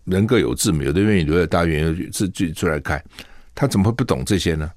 [0.04, 3.02] 人各有志嘛，有的愿意留在大医院，自己出来开，
[3.56, 4.70] 他怎么会不懂这些呢？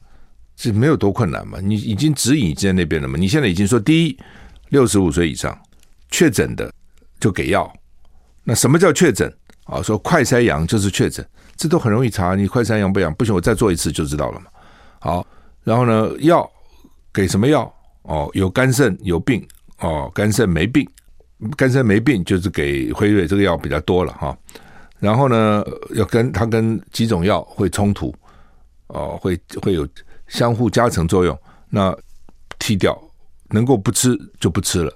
[0.56, 3.18] 这没有多困难嘛，你已经指引在那边了嘛。
[3.18, 4.18] 你现在已经说，第一，
[4.68, 5.58] 六十五岁以上
[6.10, 6.72] 确诊的
[7.18, 7.72] 就给药。
[8.44, 9.32] 那什么叫确诊
[9.64, 9.82] 啊？
[9.82, 12.34] 说快筛阳就是确诊，这都很容易查。
[12.34, 13.12] 你快筛阳不阳？
[13.14, 14.46] 不行，我再做一次就知道了嘛。
[15.00, 15.26] 好，
[15.62, 16.48] 然后呢，药
[17.12, 17.72] 给什么药？
[18.02, 19.46] 哦，有肝肾有病。
[19.80, 20.88] 哦，肝肾没病，
[21.56, 24.34] 肝肾没病就是给辉瑞这个药比较多了哈。
[25.00, 28.14] 然后呢，要跟它跟几种药会冲突，
[28.86, 29.86] 哦，会会有
[30.28, 31.38] 相互加成作用。
[31.68, 31.96] 那
[32.58, 32.98] 踢掉，
[33.50, 34.92] 能够不吃就不吃了。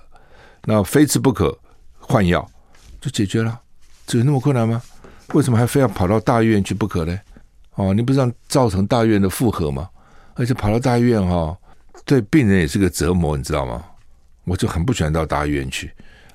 [0.64, 1.57] 那非吃不可，
[1.99, 2.49] 换药
[3.01, 3.61] 就解决了。
[4.07, 4.81] 这有那么困难吗？
[5.35, 7.19] 为什么还非要跑到大医院去不可呢？
[7.75, 9.88] 哦，你不是让造成大医院的负荷吗？
[10.35, 11.57] 而且跑到大医院哈，
[12.05, 13.85] 对病人也是个折磨，你知道吗？
[14.45, 15.91] 我就很不喜欢到大医院去，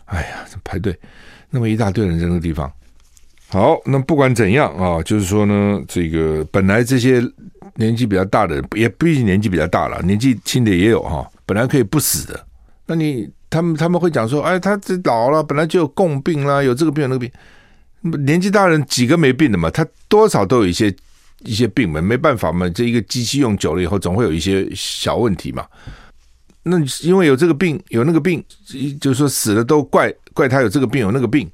[0.05, 0.95] 哎呀，排队
[1.49, 2.71] 那么一大堆人在那个地方。
[3.47, 7.19] 好，那不管怎样啊，就是说呢，这个本来这些
[7.75, 12.45] 年纪比较大的人，也毕竟年纪比较大了，年纪轻的也有哈，本来可以不死的。
[12.85, 17.31] 那你他们他们会讲说，哎，他这老了，本来就有共病啦，有这个病有那个病。
[18.25, 19.69] 年纪大人几个没病的嘛？
[19.69, 20.93] 他多少都有一些
[21.39, 25.65] 一些病嘛，没办法嘛，这一个机器用久了以后，总会有一些小问题嘛。
[26.63, 28.43] 那因为有这个病，有那个病，
[28.99, 31.49] 就是说死了都怪怪他有这个病有那个病，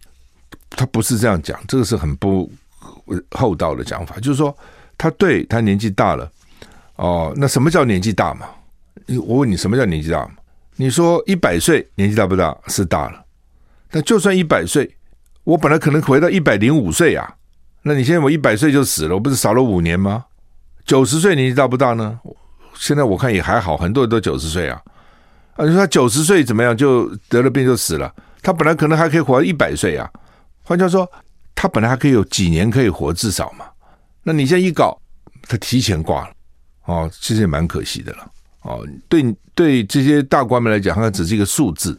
[0.72, 2.52] 他不是这样讲，这个是很不
[3.32, 4.56] 厚道的讲法，就是说
[5.00, 6.30] 他对他年纪大了
[6.98, 8.46] 哦，那什么叫年纪大嘛？
[9.26, 10.32] 我问你，什么叫年纪大嘛？
[10.76, 12.56] 你说一百岁年纪大不大？
[12.68, 13.24] 是大了。
[13.90, 14.94] 但就算一百岁，
[15.46, 17.34] 我本来可能回到一百零五岁啊。
[17.82, 20.26] 那你现在我一百岁就死了，我不是少了五年吗？
[20.86, 22.20] 九十岁年纪大不大呢？
[22.76, 24.82] 现在我看也还好，很多人都九十岁啊。
[25.56, 26.76] 啊，你说他九十岁怎么样？
[26.76, 28.14] 就得了病就死了。
[28.42, 30.10] 他本来可能还可以活到一百岁啊。
[30.64, 31.10] 换句话说，
[31.56, 33.66] 他本来还可以有几年可以活，至少嘛。
[34.24, 35.00] 那你现在一搞，
[35.44, 36.34] 他提前挂了，
[36.86, 38.32] 哦，其实也蛮可惜的了。
[38.62, 39.24] 哦，对
[39.56, 41.98] 对，这些大官们来讲，它只是一个数字，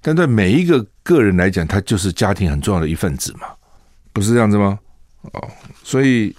[0.00, 3.48] 但对每一个个人来讲，他就是家庭很重要的一份子嘛，
[4.12, 4.78] 不是这样子吗？
[5.32, 5.48] 哦，
[5.82, 6.34] 所以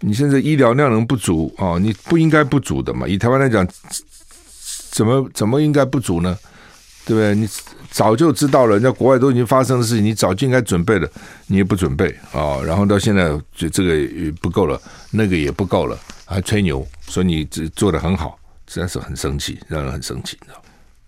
[0.00, 3.06] 你现在医疗量能不足哦，你不应该不足的嘛。
[3.06, 3.66] 以台湾来讲，
[4.90, 6.36] 怎么怎么应该不足呢？
[7.04, 7.34] 对不对？
[7.34, 7.48] 你
[7.90, 11.08] 早就知道了，人家国外都已经发生的事情，你早就应该准备了，
[11.46, 18.38] 你也不准备啊、哦，然后到现在就这个也不够了，那个也不够了，还吹牛说你这做得很好。
[18.72, 20.38] 实在是很生气，让人很生气。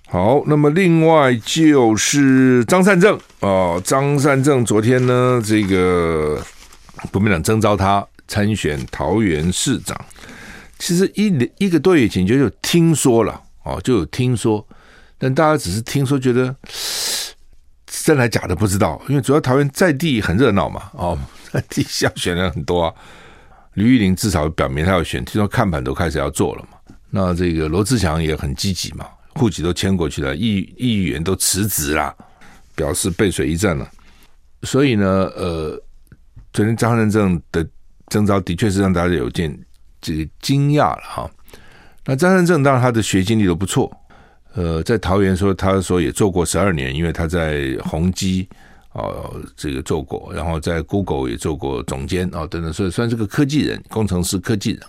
[0.08, 6.44] 好，那么另外就是张善政哦，张善政昨天呢，这个
[7.12, 9.96] 国民党征召他参选桃园市长。
[10.76, 14.66] 其实一一个多月前就有听说了哦，就有听说，
[15.22, 16.52] 但大家只是听说，觉得
[17.86, 21.16] 真的假的不知道，因为主要桃园在地很热闹嘛，哦，
[21.52, 22.92] 在地下选人很多啊。
[23.74, 26.70] 吕玉玲至少表明他要选，听说看板都开始要做了嘛。
[27.10, 32.12] 那这个罗志强也很积极嘛，户籍都迁过去了，议议员都辞职了，
[32.74, 33.88] 表示背水一战了。
[34.64, 35.06] 所以呢，
[35.36, 35.80] 呃，
[36.52, 37.64] 昨天张善政的
[38.08, 39.56] 征召的确是让大家有点
[40.00, 41.30] 这个惊讶了哈。
[42.04, 43.88] 那张善政当然他的学经历都不错，
[44.54, 48.48] 呃，在桃园说他说也做过十二年，因为他在宏基
[48.90, 49.08] 啊、
[49.56, 54.80] 这个做过，然后在 Google 也做过总监啊、哦、等等，所以算是个科技人，工程师、科技人。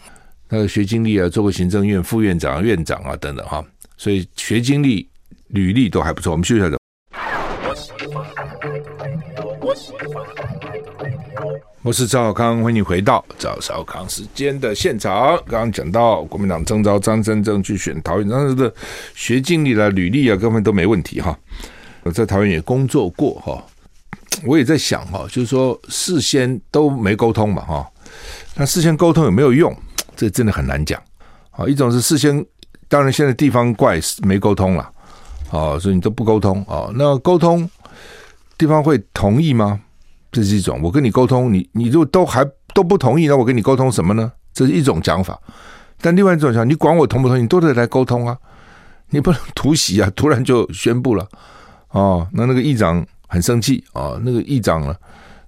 [0.50, 3.64] 他的学经历啊，做过行政院副院长、院长啊等等哈，
[3.98, 5.08] 所以学经历、
[5.48, 6.32] 履历都还不错。
[6.32, 6.78] 我们休息一下，
[11.84, 15.36] 我是赵少康，欢迎你回到赵少康时间的现场。
[15.46, 18.74] 刚刚讲到国民党征召张善政去选桃园，当时的
[19.14, 21.38] 学经历啦、履历啊，各方面都没问题哈。
[22.04, 23.62] 我在桃园也工作过哈，
[24.46, 27.86] 我也在想哈，就是说事先都没沟通嘛哈，
[28.56, 29.76] 那事先沟通有没有用？
[30.16, 30.98] 这真的很难讲
[31.52, 31.66] 啊！
[31.68, 32.46] 一种是事先，
[32.88, 34.90] 当然现在地方怪没沟通了
[35.52, 36.90] 啊，所以你都不沟通啊。
[36.96, 37.70] 那沟通
[38.58, 39.82] 地方会同意吗？
[40.34, 40.82] 这是一种。
[40.84, 44.30] 我跟你沟通，你你如果都还都不同意，那我跟你沟通什么呢？
[44.54, 45.40] 这是一种讲法。
[46.02, 48.38] 但另外一种讲，你管我同不同意，你都得来沟通啊！
[49.12, 51.26] 你不能突袭啊，突然就宣布了
[51.92, 52.28] 哦。
[52.34, 54.94] 那那个议长很生气啊，那个议长呢？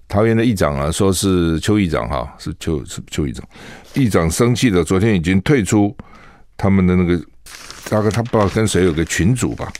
[0.08, 3.44] 桃园的议长啊，说是邱议长哈，是邱是邱议长。
[3.94, 5.94] 议长生气的，昨天已经退出
[6.56, 7.20] 他们的那个，
[7.90, 9.70] 大概他不知道跟谁有个群组吧？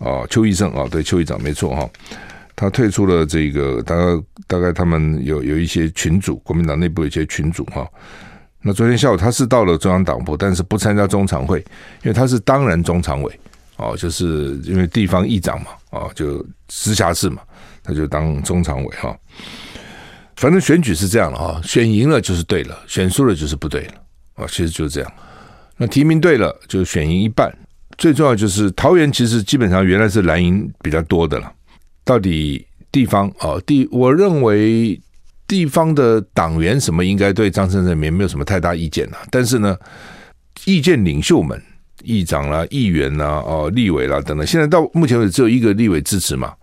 [0.00, 1.88] 啊，邱医生啊，对，邱议长没错哈，
[2.56, 7.86] 他退出了这个，大概大概他们有有一些群组，国民党内部有一些群组哈。
[8.62, 11.58] 那昨天下午他是到了中央党部，但是不参加中常会，
[12.02, 13.40] 因为他是当然中常委
[13.76, 17.42] 哦，就是因为地方议长嘛，啊，就直辖市嘛，
[17.84, 19.16] 他就当中常委哈。
[20.36, 23.92] 反正选举是这样了哈，选赢了就是对了，选输了就是不对了
[24.34, 25.12] 啊，其实就是这样。
[25.76, 27.54] 那提名对了，就选赢一半。
[27.98, 31.52] 最重要就是桃园其实基本上原来是蓝营比较多的了。
[32.06, 34.98] 到底地方啊，地，我认为
[35.46, 39.18] 地方的党员什么应该对张善政没没有什么太大意见了。
[39.30, 39.76] 但是呢，
[40.64, 41.60] 意见领袖们，
[42.02, 46.54] 议长啦、议员啦、哦、立委啦等等，现在到目前为止只有一个立委支持嘛，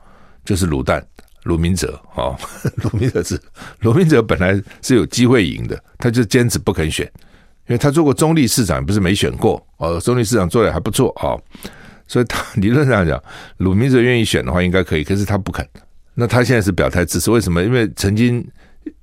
[0.44, 1.06] 就是鲁蛋。
[1.44, 2.32] 鲁明哲啊，
[2.82, 3.38] 鲁明哲是
[3.82, 7.06] 鲁明哲本来是有机会赢的，他就坚持不肯选，
[7.68, 11.36] 因为他做过中立市长，不是没选过哦，中立市长做的还不错啊，
[12.14, 13.20] 所以他 理论上讲，
[13.58, 15.68] 鲁明哲愿意选的话应该可以，可是他不肯。
[16.14, 17.64] 那他现在是表态支持，为什么？
[17.64, 18.48] 因为曾经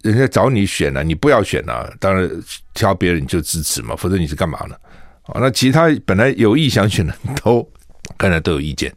[0.02, 2.30] 人家找你选了，你不要选了，当然
[2.72, 4.76] 挑别人就支持嘛，否则你是干嘛呢？
[5.24, 7.68] 啊，那其他本来有意想选的都
[8.16, 8.94] 刚才都有意见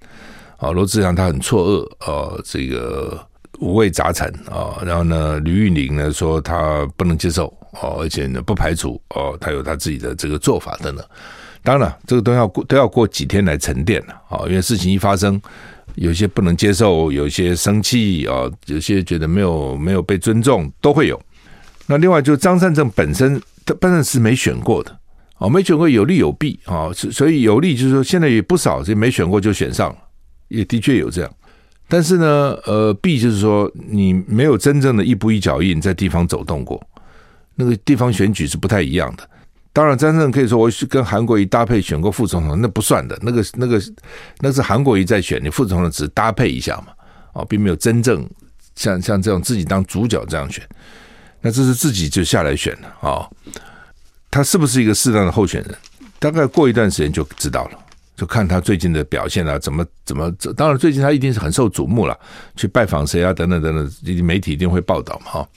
[0.58, 3.20] 啊，罗志祥他很错愕啊，这个。
[3.60, 7.46] 五味杂陈啊，然后呢，吕玉玲呢说他不能接受
[7.82, 11.06] 哦，而且呢不排除哦，他有他自己的这个做法等等。
[11.64, 15.42] 当然了，这个都要过都要过几天来沉淀了啊，因为事情一发生，
[15.96, 21.20] 有些不能接受，有些生气啊，有些觉得没有没有被尊重，都会有。
[21.88, 25.00] 那另外就张善政本身，他本身是没选过的
[25.38, 29.98] 哦，没选过有利有弊啊，所以有利就是说现在也不少，这没选过就选上了，
[30.50, 31.34] 也的确有这样。
[31.88, 36.82] 但是呢，呃，弊就是说你没有真正的一步一脚印在地方走动过，
[37.56, 39.30] 那个地方选举是不太一样的。
[39.76, 43.82] 当然，张善政可以说我去跟韩国瑜搭配选过副总统，那不算的，那个那个
[44.40, 46.94] 那是韩国瑜在选，你副总统只搭配一下嘛，
[47.34, 48.24] 啊，并没有真正
[48.76, 50.64] 像像这种自己当主角这样选。
[51.42, 53.28] 那这是自己就下来选的啊，
[54.30, 55.76] 他是不是一个适当的候选人？
[56.20, 57.80] 大概过一段时间就知道了，
[58.16, 60.32] 就看他最近的表现啊，怎么怎么。
[60.56, 62.16] 当然，最近他一定是很受瞩目了，
[62.56, 65.50] 去拜访谁啊，等等等等，媒体一定会报道嘛，哈。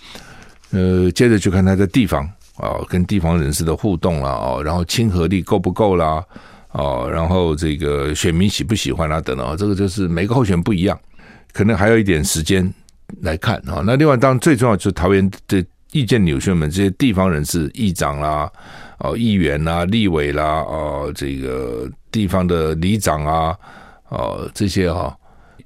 [0.70, 2.26] 呃，接着就看他在地方。
[2.56, 6.24] 啊，跟地方人士的互动啦，哦，然后亲和力够不够啦，
[6.72, 10.98] 哦，然后这个选民喜不喜欢啦，等等，这个就是每个候选人不一样，
[11.52, 12.72] 可能还有一点时间
[13.20, 13.82] 来看啊。
[13.84, 18.50] 那另外，当然最重要就是桃园的意见领袖们，这些地方人士、议长啦、
[18.98, 23.56] 哦，议员啦、立委啦、哦，这个地方的里长啊，
[24.08, 25.14] 哦，这些哈，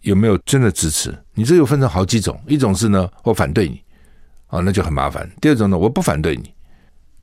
[0.03, 1.16] 有没有真的支持？
[1.34, 3.80] 你这又分成好几种，一种是呢，我反对你，
[4.49, 6.53] 啊，那就很麻烦；第二种呢，我不反对你。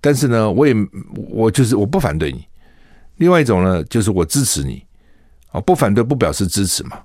[0.07, 0.73] 但是呢，我也
[1.27, 2.47] 我就是我不反对你。
[3.17, 4.81] 另外一种呢，就是我支持你。
[5.51, 6.97] 啊，不反对不表示支持嘛。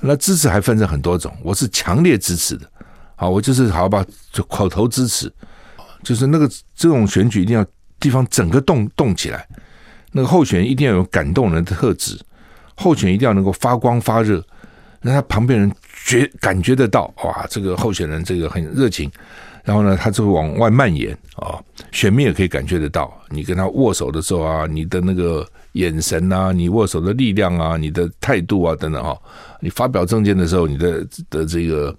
[0.00, 2.68] 那支持还分成很多种，我是强烈支持的。
[3.14, 5.32] 好，我就是好吧，就口头支持。
[6.02, 7.64] 就是那个这种选举一定要
[8.00, 9.46] 地方整个动动起来，
[10.10, 12.18] 那个候选人一定要有感动人的特质，
[12.74, 14.44] 候选人一定要能够发光发热，
[15.00, 15.72] 让他旁边人
[16.04, 19.08] 觉感觉得到，哇，这个候选人这个很热情。
[19.64, 21.58] 然后呢，他就会往外蔓延啊，
[21.92, 29.16] 选民也可以感觉得到，你跟他握手的时候啊，你的那个眼神啊，你握手的力量啊，你的态度啊等等哈，
[29.60, 31.96] 你发表政见的时候，你的的这个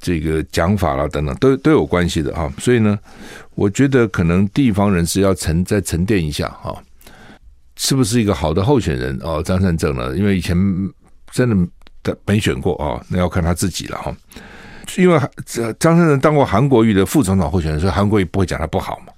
[0.00, 2.52] 这个讲法啦等等，都都有关系的哈。
[2.58, 2.98] 所以呢，
[3.54, 6.76] 我觉得可能地方人士要沉再沉淀一下哈，
[7.76, 9.42] 是不是一个好的候选人哦？
[9.42, 10.14] 张善政呢？
[10.16, 10.54] 因为以前
[11.32, 11.48] 真
[12.02, 14.14] 的没选过啊，那要看他自己了哈。
[14.96, 15.18] 因为
[15.78, 19.12] 张善政当过韩国瑜的副总统候选人，所以韩国瑜不会讲他不好嘛。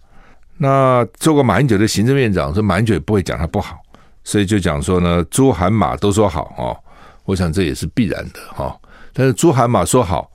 [0.59, 3.79] 那做过马英九的行政院长，所以马英九也不会讲他不好，
[4.25, 6.77] 所以就讲说呢，朱韩马都说好哦。
[7.25, 8.75] 我想这也是必然的哈。
[9.13, 10.31] 但是朱韩马说好，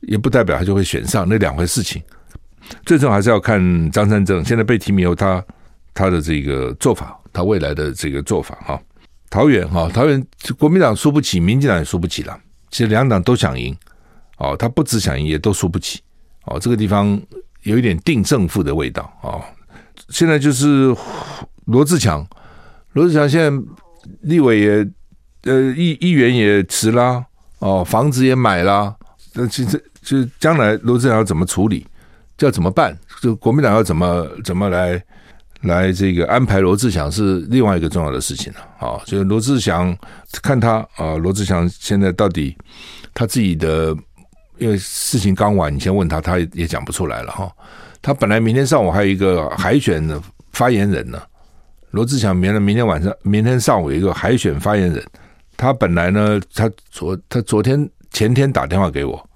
[0.00, 2.02] 也不代表他就会选上，那两回事情。
[2.86, 5.44] 最终还是要看张善政现在被提名后，他
[5.94, 8.80] 他的这个做法，他未来的这个做法哈。
[9.30, 10.24] 桃园哈，桃园
[10.58, 12.36] 国民党输不起，民进党也输不起了。
[12.70, 13.76] 其实两党都想赢。
[14.38, 16.00] 哦，他不只想赢，也都输不起。
[16.46, 17.20] 哦，这个地方
[17.62, 19.08] 有一点定胜负的味道。
[19.22, 19.40] 哦，
[20.08, 20.92] 现在就是
[21.66, 22.26] 罗志强，
[22.94, 23.64] 罗志强现在
[24.22, 24.90] 立委也
[25.44, 27.24] 呃议议员也辞啦，
[27.60, 28.92] 哦，房子也买啦。
[29.34, 31.86] 那其实就将来罗志强要怎么处理，
[32.40, 32.98] 要怎么办？
[33.20, 35.00] 就国民党要怎么怎么来
[35.60, 38.98] 来这个安排罗志祥是另外一个重要的事情了啊。
[38.98, 39.96] 哦，就罗志祥
[40.42, 42.56] 看他啊，罗志祥现在到底
[43.14, 43.96] 他自己的。
[44.62, 47.50] 因为事情刚完，你先问他，他也讲不出来了哈。
[48.00, 51.20] 他本来明天上午还有一个海选的发言人呢，
[51.90, 55.04] 罗志祥明天明天晚上、明天上午有一个海选发言人。
[55.56, 59.28] 他本来呢，他昨他昨天前天打电话给我，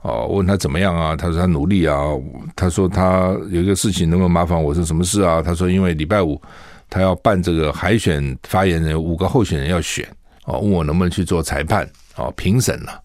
[0.00, 1.14] 哦，问他怎么样啊？
[1.14, 1.98] 他说他努力啊。
[2.54, 4.74] 他说他有一个事情能不能麻烦我？
[4.74, 5.42] 说什么事啊？
[5.42, 6.40] 他说因为礼拜五
[6.88, 10.06] 他要办这个海选发言人，五个候选人要选，
[10.46, 11.86] 哦，问我能不能去做裁判，
[12.16, 13.02] 哦，评审了。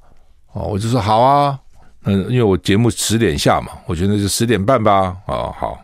[0.53, 1.57] 哦，我就说好啊，
[2.03, 5.15] 嗯，因为我节目十点下嘛，我觉得就十点半吧。
[5.27, 5.79] 哦，好，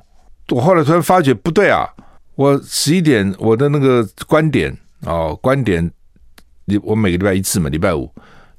[0.50, 1.88] 我后来突然发觉不对啊，
[2.36, 5.90] 我十一点我的那个观点哦，观点，
[6.66, 8.12] 你我每个礼拜一次嘛，礼拜五，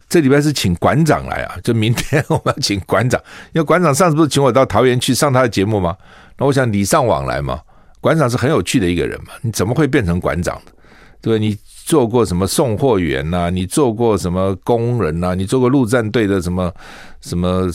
[0.08, 3.20] 这礼拜是请馆长来啊，就明天我们要请馆长，
[3.52, 5.94] 因为馆长上次不是请我到桃园去上他的节目吗？
[6.38, 7.60] 那我想礼尚往来嘛，
[8.00, 10.58] 馆长是很有趣的一个人嘛，你怎么会变成馆长？
[11.20, 11.58] 对，你。
[11.88, 16.70] 做过什么送货员呐、你做过什么工人呐、你做过陆战队的什么
[17.22, 17.66] 什么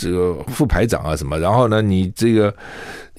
[0.00, 1.14] 这个副排长啊？
[1.14, 1.38] 什么？
[1.38, 1.80] 然后呢？
[1.80, 2.52] 你这个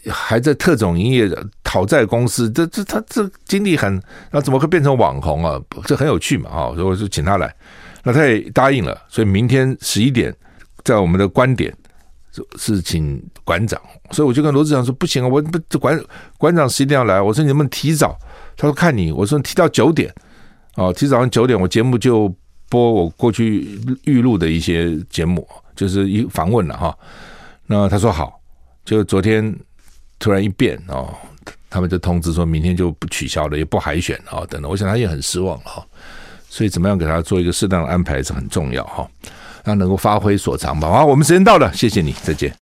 [0.10, 1.32] 还在特种营业
[1.64, 5.58] 讨债公司，这这他这经历很，那怎么会变成网红啊？
[5.86, 6.50] 这很有趣嘛！
[6.50, 7.56] 啊，所以我就请他来，
[8.04, 9.02] 那他也答应了。
[9.08, 10.36] 所以明天十一点，
[10.84, 11.74] 在我们的观点
[12.58, 13.82] 是请馆长，
[14.12, 15.98] 所以我就跟罗志祥说不行啊，我不这馆
[16.38, 18.20] 馆长十一点要来，我说你能不能提早？
[18.58, 20.14] 他说看你，我说你提到九点。
[20.76, 22.34] 哦，提早上九点，我节目就
[22.70, 26.98] 播我过去预录的一些节目，就是一访问了哈。
[27.68, 28.40] 那他说好，
[28.84, 29.56] 就昨天
[30.18, 31.14] 突然一变哦，
[31.70, 34.70] 他们就通知说明天就不取消了，也不海选啊等等。
[34.70, 35.86] 我想他也很失望哈，
[36.50, 39.08] 所以怎么样给他做一个适当的安排是很重要哈，
[39.64, 40.90] 让能够发挥所长吧。
[40.90, 42.63] 好，我们时间到了，谢谢你，再见。